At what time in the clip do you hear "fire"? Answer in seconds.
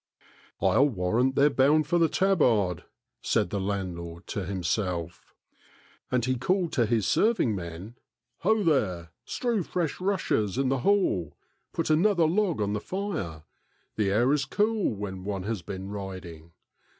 12.81-13.43